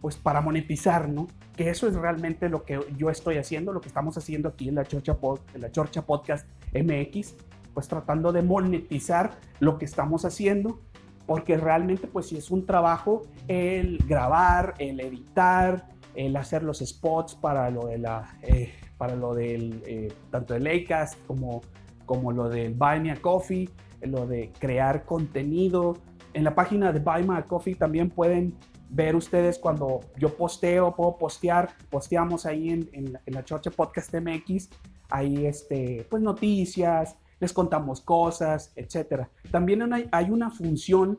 pues 0.00 0.16
para 0.16 0.40
monetizar, 0.40 1.08
¿no? 1.08 1.26
Que 1.56 1.70
eso 1.70 1.88
es 1.88 1.94
realmente 1.94 2.48
lo 2.48 2.64
que 2.64 2.78
yo 2.96 3.10
estoy 3.10 3.36
haciendo, 3.36 3.72
lo 3.72 3.80
que 3.80 3.88
estamos 3.88 4.16
haciendo 4.16 4.48
aquí 4.50 4.68
en 4.68 4.76
la 4.76 4.84
Chorcha, 4.84 5.16
en 5.54 5.60
la 5.60 5.72
Chorcha 5.72 6.02
Podcast 6.02 6.46
MX, 6.74 7.34
pues 7.74 7.88
tratando 7.88 8.32
de 8.32 8.42
monetizar 8.42 9.38
lo 9.60 9.78
que 9.78 9.84
estamos 9.84 10.24
haciendo, 10.24 10.80
porque 11.26 11.56
realmente 11.56 12.06
pues 12.06 12.26
si 12.26 12.36
es 12.36 12.50
un 12.50 12.66
trabajo 12.66 13.22
el 13.48 13.98
grabar, 14.06 14.74
el 14.78 15.00
editar, 15.00 15.88
el 16.14 16.36
hacer 16.36 16.62
los 16.62 16.78
spots 16.78 17.34
para 17.34 17.70
lo 17.70 17.86
de 17.86 17.98
la 17.98 18.36
eh, 18.42 18.72
para 18.98 19.14
lo 19.14 19.34
del, 19.34 19.82
eh, 19.86 20.12
tanto 20.30 20.54
el 20.54 20.66
Acast 20.66 21.24
como, 21.26 21.62
como 22.04 22.32
lo 22.32 22.48
del 22.50 22.74
Buy 22.74 23.00
Me 23.00 23.12
a 23.12 23.16
Coffee, 23.16 23.70
lo 24.02 24.26
de 24.26 24.52
crear 24.58 25.06
contenido. 25.06 25.96
En 26.34 26.44
la 26.44 26.54
página 26.54 26.92
de 26.92 26.98
Buy 26.98 27.22
Me 27.22 27.36
a 27.38 27.42
Coffee 27.44 27.76
también 27.76 28.10
pueden 28.10 28.54
ver 28.90 29.14
ustedes 29.14 29.58
cuando 29.58 30.00
yo 30.16 30.36
posteo, 30.36 30.94
puedo 30.94 31.16
postear, 31.16 31.70
posteamos 31.90 32.44
ahí 32.44 32.70
en, 32.70 32.90
en, 32.92 33.34
la 33.34 33.44
Chorcha 33.44 33.70
Podcast 33.70 34.12
MX, 34.14 34.68
ahí 35.08 35.46
este, 35.46 36.06
pues 36.10 36.22
noticias, 36.22 37.16
les 37.40 37.52
contamos 37.52 38.00
cosas, 38.00 38.72
etc. 38.76 39.26
También 39.50 39.92
hay, 39.92 40.08
hay 40.10 40.30
una 40.30 40.50
función 40.50 41.18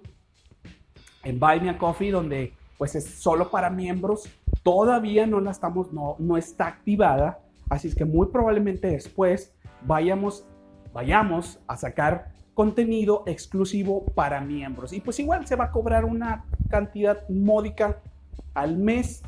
en 1.24 1.40
Buy 1.40 1.62
Me 1.62 1.70
a 1.70 1.78
Coffee 1.78 2.12
donde 2.12 2.54
pues 2.78 2.96
es 2.96 3.06
solo 3.06 3.52
para 3.52 3.70
miembros, 3.70 4.30
todavía 4.64 5.28
no 5.28 5.42
la 5.42 5.52
estamos, 5.52 5.92
no, 5.92 6.16
no 6.18 6.38
está 6.38 6.68
activada, 6.68 7.40
Así 7.70 7.88
es 7.88 7.96
que 7.96 8.04
muy 8.04 8.28
probablemente 8.28 8.88
después 8.88 9.54
vayamos, 9.86 10.46
vayamos 10.92 11.60
a 11.68 11.78
sacar 11.78 12.34
contenido 12.56 13.24
exclusivo 13.28 14.06
para 14.16 14.42
miembros. 14.42 14.92
Y 14.92 15.00
pues 15.00 15.20
igual 15.20 15.46
se 15.46 15.56
va 15.56 15.66
a 15.66 15.72
cobrar 15.72 16.04
una 16.04 16.46
cantidad 16.70 17.30
módica 17.30 18.02
al 18.56 18.78
mes 18.78 19.22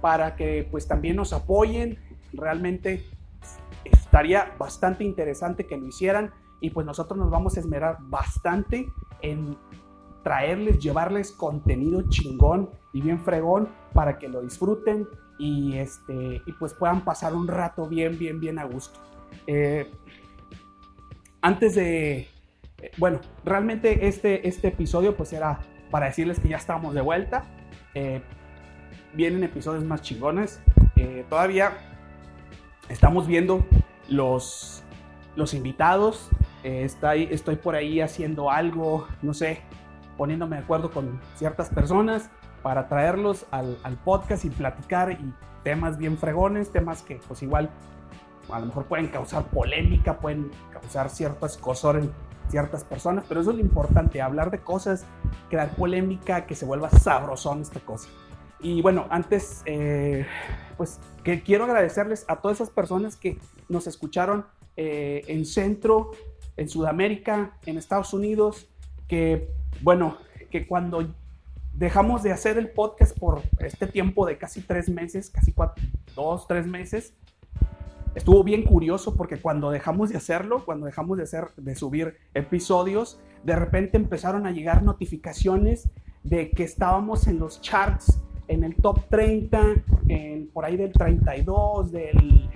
para 0.00 0.36
que 0.36 0.68
pues 0.70 0.86
también 0.86 1.16
nos 1.16 1.32
apoyen. 1.32 1.98
Realmente 2.34 3.02
estaría 4.16 4.54
bastante 4.58 5.04
interesante 5.04 5.66
que 5.66 5.76
lo 5.76 5.86
hicieran 5.86 6.32
y 6.62 6.70
pues 6.70 6.86
nosotros 6.86 7.18
nos 7.18 7.30
vamos 7.30 7.58
a 7.58 7.60
esmerar 7.60 7.98
bastante 8.00 8.90
en 9.20 9.58
traerles, 10.22 10.78
llevarles 10.78 11.32
contenido 11.32 12.02
chingón 12.08 12.70
y 12.94 13.02
bien 13.02 13.20
fregón 13.20 13.68
para 13.92 14.18
que 14.18 14.28
lo 14.28 14.40
disfruten 14.40 15.06
y, 15.38 15.76
este, 15.76 16.40
y 16.46 16.52
pues 16.52 16.72
puedan 16.72 17.04
pasar 17.04 17.34
un 17.34 17.46
rato 17.46 17.86
bien, 17.88 18.18
bien, 18.18 18.40
bien 18.40 18.58
a 18.58 18.64
gusto. 18.64 18.98
Eh, 19.46 19.92
antes 21.42 21.74
de, 21.74 22.20
eh, 22.80 22.90
bueno, 22.96 23.20
realmente 23.44 24.08
este, 24.08 24.48
este 24.48 24.68
episodio 24.68 25.14
pues 25.14 25.34
era 25.34 25.60
para 25.90 26.06
decirles 26.06 26.40
que 26.40 26.48
ya 26.48 26.56
estamos 26.56 26.94
de 26.94 27.02
vuelta. 27.02 27.44
Eh, 27.92 28.22
vienen 29.12 29.44
episodios 29.44 29.84
más 29.84 30.00
chingones. 30.00 30.62
todavía 31.28 31.76
estamos 32.88 33.26
viendo 33.26 33.62
los, 34.08 34.82
los 35.34 35.54
invitados. 35.54 36.28
Estoy, 36.62 37.28
estoy 37.30 37.56
por 37.56 37.74
ahí 37.74 38.00
haciendo 38.00 38.50
algo, 38.50 39.06
no 39.22 39.34
sé, 39.34 39.62
poniéndome 40.16 40.56
de 40.56 40.62
acuerdo 40.62 40.90
con 40.90 41.20
ciertas 41.36 41.68
personas 41.68 42.30
para 42.62 42.88
traerlos 42.88 43.46
al, 43.50 43.76
podcast 44.04 44.44
y 44.44 44.50
platicar 44.50 45.12
y 45.12 45.34
temas 45.62 45.98
bien 45.98 46.18
fregones, 46.18 46.72
temas 46.72 47.02
que 47.02 47.20
pues 47.28 47.42
igual 47.42 47.70
a 48.50 48.60
lo 48.60 48.66
mejor 48.66 48.86
pueden 48.86 49.08
causar 49.08 49.44
polémica, 49.44 50.18
pueden 50.18 50.50
causar 50.72 51.10
ciertas 51.10 51.52
escosor 51.52 51.98
en 51.98 52.10
ciertas 52.48 52.84
personas, 52.84 53.24
pero 53.28 53.40
eso 53.40 53.50
es 53.50 53.56
lo 53.56 53.62
importante, 53.62 54.22
hablar 54.22 54.50
de 54.50 54.58
cosas, 54.58 55.04
crear 55.50 55.70
polémica, 55.70 56.46
que 56.46 56.54
se 56.54 56.64
vuelva 56.64 56.90
sabrosón 56.90 57.62
esta 57.62 57.80
cosa. 57.80 58.08
Y 58.66 58.82
bueno, 58.82 59.06
antes, 59.10 59.62
eh, 59.64 60.26
pues 60.76 60.98
que 61.22 61.40
quiero 61.44 61.62
agradecerles 61.66 62.24
a 62.26 62.40
todas 62.40 62.56
esas 62.56 62.70
personas 62.70 63.14
que 63.14 63.38
nos 63.68 63.86
escucharon 63.86 64.44
eh, 64.76 65.22
en 65.28 65.46
Centro, 65.46 66.10
en 66.56 66.68
Sudamérica, 66.68 67.56
en 67.64 67.78
Estados 67.78 68.12
Unidos, 68.12 68.68
que 69.06 69.52
bueno, 69.82 70.18
que 70.50 70.66
cuando 70.66 71.14
dejamos 71.74 72.24
de 72.24 72.32
hacer 72.32 72.58
el 72.58 72.68
podcast 72.70 73.16
por 73.16 73.40
este 73.60 73.86
tiempo 73.86 74.26
de 74.26 74.36
casi 74.36 74.62
tres 74.62 74.88
meses, 74.88 75.30
casi 75.30 75.52
cuatro, 75.52 75.84
dos, 76.16 76.48
tres 76.48 76.66
meses. 76.66 77.14
Estuvo 78.16 78.42
bien 78.42 78.64
curioso 78.64 79.14
porque 79.14 79.36
cuando 79.36 79.70
dejamos 79.70 80.08
de 80.08 80.16
hacerlo, 80.16 80.64
cuando 80.64 80.86
dejamos 80.86 81.18
de, 81.18 81.22
hacer, 81.22 81.50
de 81.56 81.76
subir 81.76 82.16
episodios, 82.34 83.20
de 83.44 83.54
repente 83.54 83.96
empezaron 83.96 84.44
a 84.44 84.50
llegar 84.50 84.82
notificaciones 84.82 85.88
de 86.24 86.50
que 86.50 86.64
estábamos 86.64 87.28
en 87.28 87.38
los 87.38 87.60
charts, 87.60 88.18
en 88.48 88.64
el 88.64 88.74
top 88.76 89.00
30, 89.08 89.74
en, 90.08 90.48
por 90.48 90.64
ahí 90.64 90.76
del 90.76 90.92
32, 90.92 91.92
del 91.92 92.50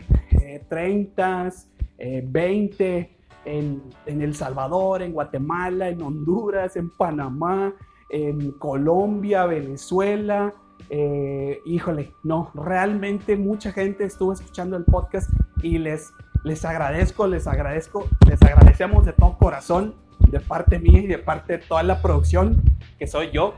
30, 0.68 1.50
eh, 1.98 2.24
20, 2.26 2.98
eh, 2.98 3.16
en, 3.44 3.82
en 4.06 4.22
El 4.22 4.34
Salvador, 4.34 5.02
en 5.02 5.12
Guatemala, 5.12 5.88
en 5.88 6.02
Honduras, 6.02 6.76
en 6.76 6.90
Panamá, 6.90 7.74
en 8.10 8.52
Colombia, 8.52 9.46
Venezuela. 9.46 10.54
Eh, 10.88 11.58
híjole, 11.66 12.12
no, 12.24 12.50
realmente 12.54 13.36
mucha 13.36 13.72
gente 13.72 14.04
estuvo 14.04 14.32
escuchando 14.32 14.76
el 14.76 14.84
podcast 14.84 15.30
y 15.62 15.78
les, 15.78 16.12
les 16.44 16.64
agradezco, 16.64 17.26
les 17.26 17.46
agradezco, 17.46 18.06
les 18.28 18.42
agradecemos 18.42 19.06
de 19.06 19.12
todo 19.12 19.36
corazón, 19.38 19.94
de 20.30 20.40
parte 20.40 20.78
mía 20.78 21.00
y 21.00 21.06
de 21.06 21.18
parte 21.18 21.58
de 21.58 21.58
toda 21.58 21.82
la 21.82 22.02
producción, 22.02 22.62
que 22.98 23.06
soy 23.06 23.30
yo, 23.30 23.54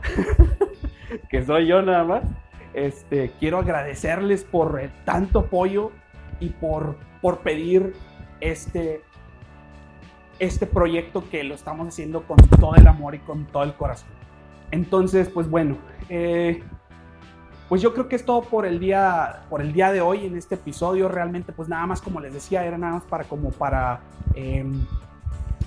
que 1.33 1.45
soy 1.45 1.67
yo 1.67 1.83
nada 1.83 2.05
más. 2.05 2.23
Este, 2.75 3.33
quiero 3.41 3.59
agradecerles 3.59 4.45
por 4.45 4.81
tanto 5.05 5.41
apoyo 5.41 5.91
y 6.39 6.51
por, 6.51 6.97
por 7.21 7.39
pedir 7.39 7.95
este, 8.41 9.03
este 10.39 10.67
proyecto 10.67 11.29
que 11.31 11.43
lo 11.43 11.55
estamos 11.55 11.89
haciendo 11.89 12.23
con 12.23 12.37
todo 12.37 12.75
el 12.77 12.87
amor 12.87 13.15
y 13.15 13.19
con 13.19 13.47
todo 13.47 13.65
el 13.65 13.75
corazón. 13.75 14.11
Entonces, 14.71 15.29
pues 15.29 15.49
bueno, 15.49 15.79
eh, 16.09 16.63
pues 17.69 17.81
yo 17.81 17.95
creo 17.95 18.09
que 18.09 18.17
es 18.17 18.25
todo 18.27 18.43
por 18.43 18.67
el 18.67 18.79
día, 18.79 19.45
por 19.49 19.63
el 19.63 19.73
día 19.73 19.91
de 19.91 20.03
hoy 20.03 20.27
en 20.27 20.37
este 20.37 20.57
episodio. 20.57 21.09
Realmente, 21.09 21.53
pues 21.53 21.69
nada 21.69 21.87
más 21.87 22.03
como 22.03 22.21
les 22.21 22.35
decía, 22.35 22.65
era 22.65 22.77
nada 22.77 22.95
más 22.95 23.05
para 23.05 23.25
como 23.25 23.51
para 23.51 24.01
em, 24.35 24.87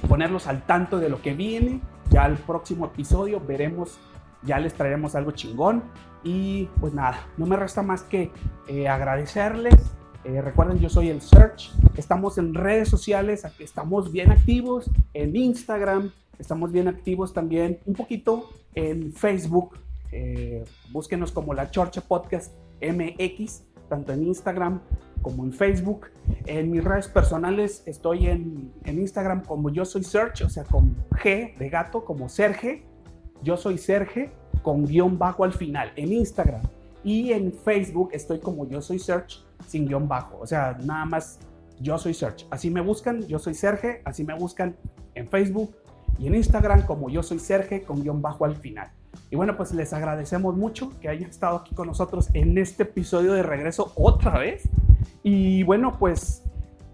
ponerlos 0.08 0.46
al 0.46 0.62
tanto 0.62 1.00
de 1.00 1.10
lo 1.10 1.22
que 1.24 1.34
viene. 1.34 1.82
Ya 2.12 2.28
el 2.28 2.38
próximo 2.38 2.86
episodio 2.86 3.40
veremos, 3.40 4.00
ya 4.46 4.60
les 4.60 4.74
traeremos 4.74 5.16
algo 5.16 5.32
chingón. 5.32 5.84
Y 6.24 6.66
pues 6.80 6.94
nada, 6.94 7.28
no 7.38 7.46
me 7.46 7.56
resta 7.56 7.84
más 7.84 8.02
que 8.04 8.32
eh, 8.68 8.88
agradecerles 8.88 9.75
Eh, 10.24 10.42
recuerden, 10.42 10.80
yo 10.80 10.90
soy 10.90 11.10
el 11.10 11.22
Search. 11.22 11.72
Estamos 11.98 12.40
en 12.40 12.56
redes 12.56 12.90
sociales, 12.90 13.46
estamos 13.60 14.12
bien 14.12 14.32
activos 14.32 14.90
en 15.14 15.36
Instagram, 15.36 16.12
estamos 16.40 16.72
bien 16.72 16.88
activos 16.88 17.32
también 17.32 17.78
un 17.86 17.94
poquito 17.94 18.50
en 18.74 19.14
Facebook. 19.14 19.78
Eh, 20.12 20.64
búsquenos 20.92 21.32
como 21.32 21.54
La 21.54 21.70
Chorcha 21.70 22.02
Podcast 22.02 22.54
MX, 22.82 23.66
tanto 23.88 24.14
en 24.14 24.24
Instagram 24.24 24.82
como 25.22 25.44
en 25.44 25.54
Facebook. 25.54 26.08
En 26.48 26.72
mis 26.72 26.84
redes 26.84 27.08
personales 27.08 27.84
estoy 27.86 28.25
en, 28.25 28.74
en 28.84 29.00
Instagram 29.00 29.44
como 29.44 29.70
yo 29.70 29.86
soy 29.86 30.04
Search, 30.04 30.42
o 30.42 30.50
sea, 30.50 30.64
con 30.64 30.96
G 31.12 31.56
de 31.56 31.70
gato, 31.70 32.04
como 32.04 32.30
Serge. 32.30 32.84
Yo 33.46 33.58
soy 33.58 33.78
Serge, 33.78 34.32
con 34.64 34.86
guion 34.86 35.20
bajo 35.20 35.44
al 35.44 35.54
final, 35.54 35.92
en 35.96 36.12
Instagram. 36.12 36.64
Y 37.04 37.32
en 37.32 37.54
Facebook 37.54 38.10
estoy 38.12 38.40
como 38.40 38.68
yo 38.68 38.82
soy 38.82 38.98
Search 38.98 39.46
sin 39.68 39.88
guion 39.88 40.08
bajo. 40.08 40.40
O 40.40 40.48
sea, 40.48 40.75
nada 40.84 41.06
más 41.06 41.40
yo 41.80 42.00
soy 42.00 42.16
Search. 42.16 42.48
Así 42.50 42.72
me 42.72 42.82
buscan, 42.82 43.22
yo 43.28 43.38
soy 43.38 43.54
Serge, 43.54 44.02
así 44.04 44.24
me 44.24 44.34
buscan 44.34 44.75
en 45.14 45.28
Facebook 45.28 45.75
y 46.18 46.25
en 46.25 46.34
Instagram 46.34 46.88
como 46.88 47.08
yo 47.10 47.22
soy 47.22 47.38
Serge 47.38 47.84
con 47.84 48.02
guion 48.02 48.20
bajo 48.20 48.46
al 48.46 48.56
final. 48.56 48.90
Y 49.30 49.36
bueno, 49.36 49.56
pues 49.56 49.72
les 49.74 49.94
agradecemos 49.94 50.58
mucho 50.58 50.92
que 51.00 51.08
hayan 51.08 51.30
estado 51.30 51.58
aquí 51.58 51.75
con 51.75 51.86
nosotros 51.86 52.30
en 52.34 52.58
este 52.58 52.82
episodio 52.84 53.34
de 53.34 53.44
regreso 53.44 53.92
otra 53.96 54.40
vez. 54.40 54.68
Y 55.22 55.62
bueno, 55.62 55.98
pues 56.00 56.42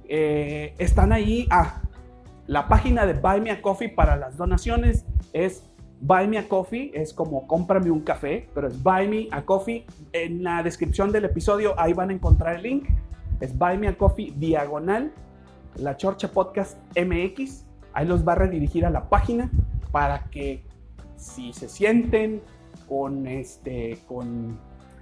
eh, 0.09 0.75
están 0.77 1.13
ahí. 1.13 1.47
Ah, 1.49 1.81
la 2.47 2.67
página 2.67 3.05
de 3.05 3.13
Buy 3.13 3.39
Me 3.39 3.51
a 3.51 3.61
Coffee 3.61 3.87
para 3.87 4.17
las 4.17 4.35
donaciones 4.35 5.05
es 5.31 5.63
Buy 6.01 6.27
Me 6.27 6.39
a 6.39 6.47
Coffee 6.47 6.91
es 6.95 7.13
como 7.13 7.45
cómprame 7.45 7.91
un 7.91 8.01
café, 8.01 8.49
pero 8.55 8.67
es 8.67 8.81
Buy 8.81 9.07
Me 9.07 9.27
a 9.29 9.43
Coffee. 9.43 9.85
En 10.13 10.43
la 10.43 10.63
descripción 10.63 11.11
del 11.11 11.25
episodio 11.25 11.79
ahí 11.79 11.93
van 11.93 12.09
a 12.09 12.13
encontrar 12.13 12.55
el 12.55 12.63
link. 12.63 12.89
Es 13.39 13.55
Buy 13.55 13.77
Me 13.77 13.87
a 13.87 13.95
Coffee 13.95 14.33
diagonal, 14.35 15.13
la 15.75 15.95
Chorcha 15.97 16.31
Podcast 16.31 16.79
MX. 16.97 17.65
Ahí 17.93 18.07
los 18.07 18.27
va 18.27 18.31
a 18.31 18.35
redirigir 18.35 18.83
a 18.83 18.89
la 18.89 19.09
página 19.09 19.51
para 19.91 20.23
que 20.31 20.65
si 21.17 21.53
se 21.53 21.69
sienten 21.69 22.41
con, 22.89 23.27
este, 23.27 23.99
con 24.07 24.57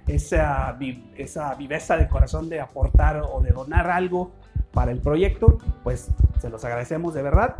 esa, 0.06 0.78
esa 1.16 1.54
viveza 1.54 1.96
de 1.96 2.08
corazón 2.08 2.50
de 2.50 2.60
aportar 2.60 3.22
o 3.22 3.40
de 3.40 3.52
donar 3.52 3.90
algo 3.90 4.32
para 4.70 4.92
el 4.92 5.00
proyecto, 5.00 5.56
pues 5.82 6.10
se 6.40 6.50
los 6.50 6.62
agradecemos 6.62 7.14
de 7.14 7.22
verdad. 7.22 7.56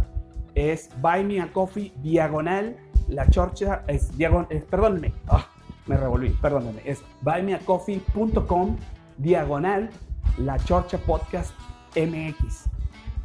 Es 0.54 0.90
Buy 1.00 1.24
Me 1.24 1.40
a 1.40 1.50
Coffee 1.50 1.94
diagonal 2.02 2.76
la 3.10 3.28
chorcha 3.28 3.84
es 3.86 4.16
diagonal, 4.16 4.46
eh, 4.50 4.64
perdónenme, 4.68 5.12
ah, 5.28 5.46
me 5.86 5.96
revolví, 5.96 6.30
perdónenme, 6.30 6.80
es 6.84 7.02
buymeacoffee.com 7.22 8.76
diagonal 9.18 9.90
la 10.38 10.58
chorcha 10.58 10.98
podcast 10.98 11.52
MX. 11.96 12.66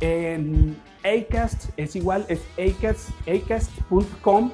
En 0.01 0.75
Acast 1.03 1.69
es 1.77 1.95
igual, 1.95 2.25
es 2.27 2.41
acast, 2.57 3.09
acast.com 3.27 4.51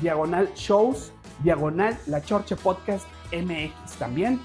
diagonal 0.00 0.52
shows 0.54 1.12
diagonal 1.42 1.96
la 2.06 2.20
chorcha 2.20 2.56
podcast 2.56 3.06
MX 3.32 3.92
también. 3.98 4.40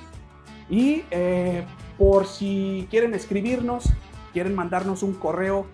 Y 0.69 1.03
eh, 1.11 1.65
por 1.97 2.25
si 2.27 2.87
quieren 2.91 3.13
escribirnos, 3.15 3.89
quieren 4.33 4.53
mandarnos 4.53 5.01
un 5.01 5.13
correo, 5.13 5.65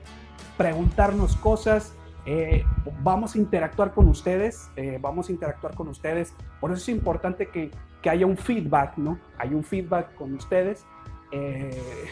preguntarnos 0.57 1.35
cosas, 1.35 1.93
eh, 2.25 2.65
vamos 3.01 3.35
a 3.35 3.37
interactuar 3.37 3.93
con 3.93 4.07
ustedes, 4.07 4.71
eh, 4.77 4.97
vamos 5.01 5.29
a 5.29 5.31
interactuar 5.31 5.75
con 5.75 5.89
ustedes. 5.89 6.33
Por 6.59 6.71
eso 6.71 6.81
es 6.81 6.89
importante 6.89 7.47
que, 7.47 7.69
que, 8.01 8.09
haya 8.09 8.25
un 8.25 8.37
feedback, 8.37 8.97
¿no? 8.97 9.19
Hay 9.37 9.53
un 9.53 9.63
feedback 9.63 10.15
con 10.15 10.33
ustedes. 10.33 10.85
Eh, 11.31 12.05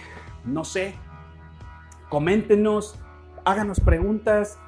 no 0.44 0.66
sé, 0.66 0.96
coméntenos, 2.10 3.00
háganos 3.46 3.80
preguntas. 3.80 4.60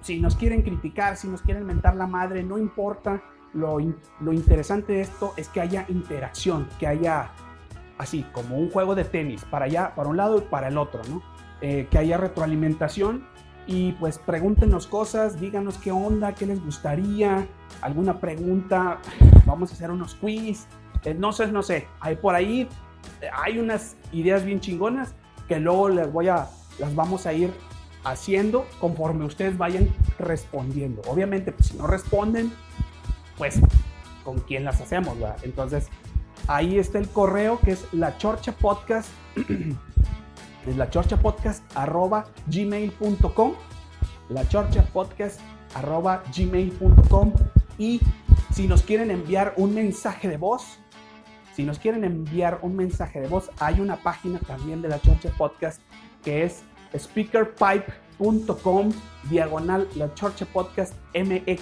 Si 0.00 0.20
nos 0.20 0.36
quieren 0.36 0.62
criticar, 0.62 1.16
si 1.16 1.28
nos 1.28 1.42
quieren 1.42 1.66
mentar 1.66 1.96
la 1.96 2.06
madre, 2.06 2.42
no 2.42 2.56
importa. 2.56 3.22
Lo, 3.52 3.78
lo 4.20 4.32
interesante 4.32 4.92
de 4.92 5.00
esto 5.00 5.32
es 5.36 5.48
que 5.48 5.60
haya 5.60 5.84
interacción, 5.88 6.68
que 6.78 6.86
haya 6.86 7.30
así 7.98 8.22
como 8.32 8.56
un 8.56 8.70
juego 8.70 8.94
de 8.94 9.04
tenis, 9.04 9.44
para 9.44 9.64
allá, 9.64 9.94
para 9.96 10.08
un 10.08 10.16
lado 10.16 10.38
y 10.38 10.42
para 10.42 10.68
el 10.68 10.78
otro, 10.78 11.02
¿no? 11.08 11.22
que 11.60 11.98
haya 11.98 12.16
retroalimentación 12.16 13.26
y 13.68 13.92
pues 13.92 14.18
pregúntenos 14.18 14.86
cosas, 14.86 15.38
díganos 15.38 15.76
qué 15.76 15.92
onda, 15.92 16.34
qué 16.34 16.46
les 16.46 16.64
gustaría, 16.64 17.46
alguna 17.82 18.18
pregunta, 18.18 18.98
vamos 19.44 19.70
a 19.70 19.74
hacer 19.74 19.90
unos 19.90 20.14
quiz, 20.14 20.66
eh, 21.04 21.12
no 21.14 21.32
sé, 21.32 21.46
no 21.48 21.62
sé, 21.62 21.86
hay 22.00 22.16
por 22.16 22.34
ahí, 22.34 22.66
hay 23.32 23.58
unas 23.58 23.94
ideas 24.10 24.44
bien 24.44 24.60
chingonas 24.60 25.14
que 25.46 25.60
luego 25.60 25.90
les 25.90 26.10
voy 26.10 26.28
a, 26.28 26.48
las 26.78 26.94
vamos 26.94 27.26
a 27.26 27.34
ir 27.34 27.52
haciendo 28.04 28.66
conforme 28.80 29.26
ustedes 29.26 29.58
vayan 29.58 29.88
respondiendo. 30.18 31.02
Obviamente, 31.06 31.52
pues, 31.52 31.68
si 31.68 31.76
no 31.76 31.86
responden, 31.86 32.50
pues 33.36 33.60
con 34.24 34.38
quién 34.40 34.64
las 34.64 34.80
hacemos, 34.80 35.18
¿verdad? 35.18 35.36
Entonces, 35.42 35.88
ahí 36.46 36.78
está 36.78 36.98
el 36.98 37.08
correo 37.08 37.58
que 37.60 37.72
es 37.72 37.84
la 37.92 38.16
chorcha 38.16 38.52
podcast 38.52 39.10
es 40.66 40.76
la 40.76 40.88
podcast 40.90 41.64
arroba 41.76 42.26
gmail.com 42.46 43.52
la 44.28 44.44
podcast 44.92 45.40
arroba 45.74 46.22
gmail.com 46.36 47.32
y 47.78 48.00
si 48.52 48.66
nos 48.66 48.82
quieren 48.82 49.10
enviar 49.10 49.54
un 49.56 49.74
mensaje 49.74 50.28
de 50.28 50.36
voz 50.36 50.78
si 51.54 51.64
nos 51.64 51.78
quieren 51.78 52.04
enviar 52.04 52.58
un 52.62 52.76
mensaje 52.76 53.20
de 53.20 53.28
voz 53.28 53.50
hay 53.60 53.80
una 53.80 53.96
página 53.96 54.38
también 54.40 54.82
de 54.82 54.88
la 54.88 55.00
Chorcha 55.00 55.30
Podcast 55.36 55.80
que 56.24 56.44
es 56.44 56.62
speakerpipe.com 56.96 58.92
diagonal 59.30 59.88
la 59.96 60.12
Chorcha 60.14 60.46
Podcast 60.46 60.94
MX 61.14 61.60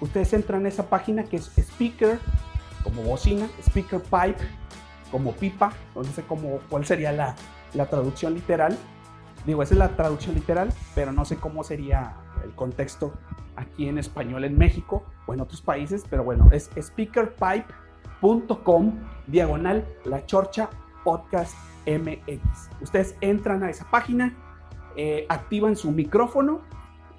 ustedes 0.00 0.32
entran 0.32 0.64
a 0.66 0.68
esa 0.68 0.88
página 0.88 1.24
que 1.24 1.36
es 1.36 1.50
speaker 1.56 2.18
como 2.82 3.02
bocina 3.02 3.48
speakerpipe 3.62 4.42
como 5.10 5.32
pipa 5.32 5.72
no 5.94 6.04
sé 6.04 6.22
cómo 6.22 6.60
cuál 6.68 6.84
sería 6.86 7.12
la 7.12 7.34
la 7.74 7.86
traducción 7.86 8.34
literal. 8.34 8.78
Digo, 9.46 9.62
esa 9.62 9.74
es 9.74 9.78
la 9.78 9.96
traducción 9.96 10.34
literal, 10.34 10.72
pero 10.94 11.12
no 11.12 11.24
sé 11.24 11.36
cómo 11.36 11.64
sería 11.64 12.16
el 12.44 12.54
contexto 12.54 13.14
aquí 13.56 13.88
en 13.88 13.96
español 13.98 14.44
en 14.44 14.56
México 14.56 15.02
o 15.26 15.34
en 15.34 15.40
otros 15.40 15.60
países, 15.62 16.04
pero 16.08 16.22
bueno, 16.24 16.48
es 16.52 16.70
speakerpipe.com 16.80 19.00
diagonal 19.26 19.84
la 20.04 20.24
chorcha 20.26 20.70
podcast 21.04 21.56
MX. 21.86 22.70
Ustedes 22.80 23.16
entran 23.20 23.64
a 23.64 23.70
esa 23.70 23.90
página, 23.90 24.36
eh, 24.96 25.26
activan 25.28 25.76
su 25.76 25.90
micrófono 25.90 26.60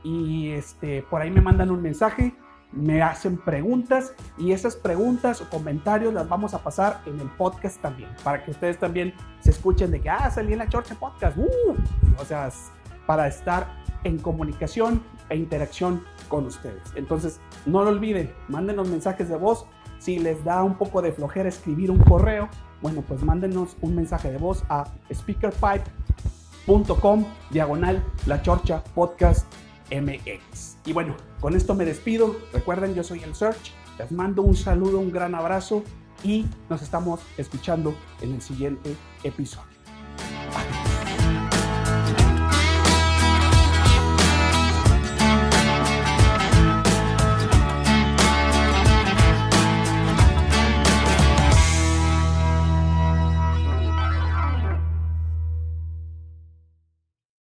y 0.04 0.52
este, 0.52 1.04
por 1.04 1.22
ahí 1.22 1.32
me 1.32 1.42
mandan 1.42 1.72
un 1.72 1.82
mensaje 1.82 2.34
me 2.72 3.02
hacen 3.02 3.38
preguntas 3.38 4.14
y 4.38 4.52
esas 4.52 4.76
preguntas 4.76 5.42
o 5.42 5.50
comentarios 5.50 6.14
las 6.14 6.30
vamos 6.30 6.54
a 6.54 6.64
pasar 6.64 7.02
en 7.06 7.20
el 7.20 7.30
podcast 7.30 7.82
también, 7.82 8.10
para 8.24 8.44
que 8.44 8.52
ustedes 8.52 8.78
también 8.78 9.14
se 9.40 9.50
escuchen 9.52 9.92
de 9.92 10.02
que, 10.02 10.10
ah, 10.10 10.30
salí 10.30 10.52
en 10.54 10.60
la 10.60 10.70
Chorcha 10.70 10.96
Podcast, 10.96 11.38
uh, 11.38 11.76
o 12.20 12.26
sea, 12.26 12.50
para 13.06 13.28
estar 13.28 13.68
en 14.04 14.18
comunicación 14.20 15.02
e 15.30 15.36
interacción 15.36 16.04
con 16.28 16.46
ustedes. 16.46 16.84
Entonces, 16.96 17.42
no 17.66 17.84
lo 17.84 17.90
olviden, 17.90 18.32
mándenos 18.48 18.88
mensajes 18.88 19.30
de 19.30 19.36
voz. 19.36 19.66
Si 19.98 20.20
les 20.20 20.44
da 20.46 20.64
un 20.64 20.76
poco 20.76 21.02
de 21.02 21.12
flojera 21.12 21.50
escribir 21.50 21.90
un 21.92 22.00
correo, 22.00 22.48
bueno, 22.82 23.04
pues 23.08 23.24
mándenos 23.24 23.76
un 23.82 23.96
mensaje 23.96 24.32
de 24.32 24.38
voz 24.38 24.64
a 24.70 24.86
speakerpipe.com 25.12 27.26
diagonal 27.50 28.02
la 28.26 28.42
chorcha 28.42 28.82
podcast 28.96 29.46
MX. 29.92 30.78
Y 30.86 30.94
bueno, 30.94 31.16
con 31.40 31.56
esto 31.56 31.76
me 31.76 31.86
despido. 31.86 32.36
Recuerden, 32.54 32.96
yo 32.96 33.04
soy 33.04 33.24
el 33.24 33.36
Search. 33.36 33.74
Les 33.98 34.12
mando 34.12 34.42
un 34.42 34.56
saludo, 34.56 35.00
un 35.00 35.12
gran 35.12 35.36
abrazo 35.36 35.84
y 36.24 36.46
nos 36.70 36.82
estamos 36.82 37.22
escuchando 37.38 37.96
en 38.22 38.34
el 38.34 38.42
siguiente 38.42 38.96
episodio. 39.24 39.79